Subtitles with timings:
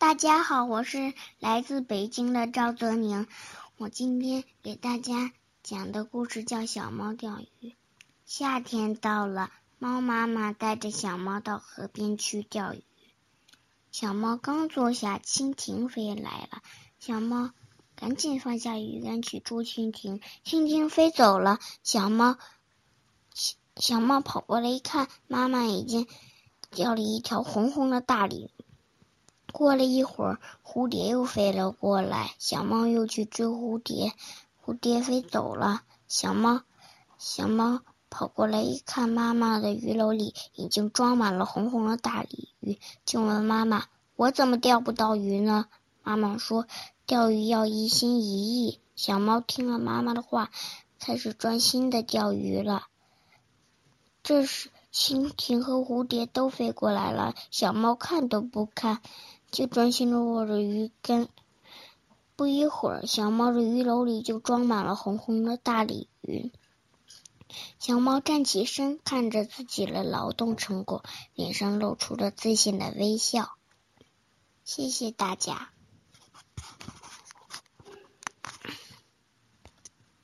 [0.00, 3.28] 大家好，我是来自北京的赵泽宁。
[3.76, 5.30] 我今天给大家
[5.62, 7.68] 讲的故事叫《小猫钓鱼》。
[8.24, 12.82] 夏天到了，猫妈妈带着小猫到河边去钓鱼。
[13.92, 16.62] 小猫刚坐下，蜻蜓飞来了。
[16.98, 17.50] 小猫
[17.94, 20.22] 赶紧放下鱼竿去捉蜻蜓。
[20.46, 22.38] 蜻蜓飞走了，小猫
[23.34, 26.08] 小小猫跑过来一看，妈妈已经
[26.70, 28.64] 钓了一条红红的大鲤鱼。
[29.60, 34.14] 过了一会儿，蝴蝶又飞了过来，小猫又去追蝴蝶，
[34.64, 35.82] 蝴蝶飞走了。
[36.08, 36.62] 小猫，
[37.18, 43.84] 小猫跑过来一看，妈妈的鱼篓里已经装满了红红的大鲤鱼，就问妈妈
[44.16, 45.66] ：“我怎么钓不到鱼呢？”
[46.02, 46.66] 妈妈说
[47.04, 50.50] ：“钓鱼要一心一意。”小猫听了妈妈的话，
[50.98, 52.84] 开始专心的钓鱼了。
[54.22, 59.02] 这时，蜻蜓和蝴蝶都飞过来了，小猫看都不看。
[59.50, 61.28] 就专心的握着鱼竿，
[62.36, 66.52] 不一会儿，小猫的鱼篓里就装满了红红的大鲤鱼。
[67.80, 71.02] 小猫站起身，看着自己的劳动成果，
[71.34, 73.50] 脸上露出了自信的微笑。
[74.64, 75.70] 谢谢大家。